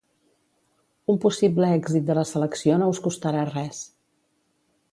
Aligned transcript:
Un 1.13 1.19
possible 1.25 1.69
èxit 1.79 2.07
de 2.07 2.15
la 2.19 2.23
selecció 2.29 2.79
no 2.83 2.87
us 2.95 3.03
costarà 3.07 3.47
res. 3.53 3.83